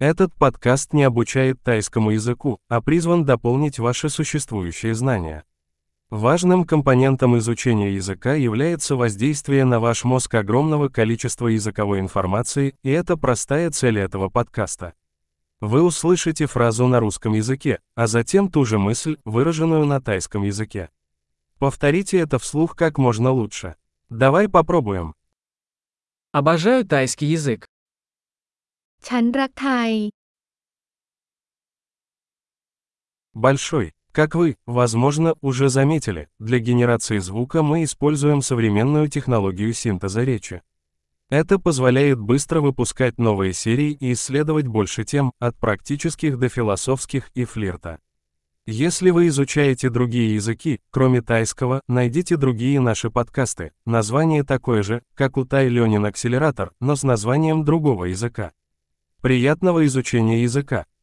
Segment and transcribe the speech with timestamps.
[0.00, 5.44] Этот подкаст не обучает тайскому языку, а призван дополнить ваши существующие знания.
[6.08, 13.18] Важным компонентом изучения языка является воздействие на ваш мозг огромного количества языковой информации, и это
[13.18, 14.94] простая цель этого подкаста.
[15.60, 20.88] Вы услышите фразу на русском языке, а затем ту же мысль, выраженную на тайском языке.
[21.58, 23.76] Повторите это вслух как можно лучше.
[24.08, 25.14] Давай попробуем.
[26.32, 27.69] Обожаю тайский язык.
[29.09, 29.91] ฉันรักไทย
[33.35, 33.91] Большой.
[34.13, 40.61] Как вы, возможно, уже заметили, для генерации звука мы используем современную технологию синтеза речи.
[41.29, 47.43] Это позволяет быстро выпускать новые серии и исследовать больше тем, от практических до философских и
[47.43, 47.99] флирта.
[48.67, 53.73] Если вы изучаете другие языки, кроме тайского, найдите другие наши подкасты.
[53.85, 58.53] Название такое же, как у Тай Ленин Акселератор, но с названием другого языка.
[59.20, 60.86] Приятного изучения языка!